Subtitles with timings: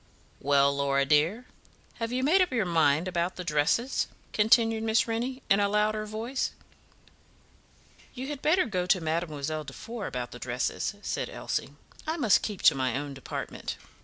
[0.39, 1.45] "Well, Laura dear,
[1.97, 6.07] have you made up your mind about the dresses?" continued Miss Rennie, in a louder
[6.07, 6.53] voice.
[8.15, 11.75] "You had better go to Mademoiselle Defour about the dresses," said Elsie.
[12.07, 13.77] "I must keep to my own department."